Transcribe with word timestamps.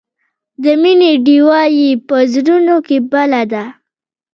د 0.63 0.65
مینې 0.81 1.11
ډیوه 1.25 1.61
یې 1.79 1.89
په 2.07 2.17
زړونو 2.33 2.75
کې 2.87 2.97
بله 3.11 3.41
ده. 3.51 3.63